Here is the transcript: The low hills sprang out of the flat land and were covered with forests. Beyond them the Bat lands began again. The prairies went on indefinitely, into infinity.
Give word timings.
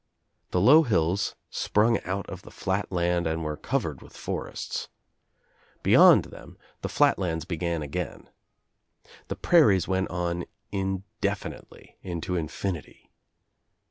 The 0.49 0.59
low 0.59 0.81
hills 0.81 1.35
sprang 1.51 2.03
out 2.05 2.27
of 2.27 2.41
the 2.41 2.49
flat 2.49 2.91
land 2.91 3.27
and 3.27 3.43
were 3.43 3.55
covered 3.55 4.01
with 4.01 4.17
forests. 4.17 4.89
Beyond 5.83 6.25
them 6.25 6.57
the 6.81 6.91
Bat 6.99 7.19
lands 7.19 7.45
began 7.45 7.83
again. 7.83 8.27
The 9.27 9.35
prairies 9.35 9.87
went 9.87 10.09
on 10.09 10.45
indefinitely, 10.71 11.99
into 12.01 12.35
infinity. 12.35 13.11